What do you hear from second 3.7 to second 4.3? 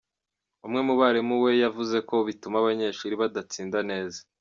neza.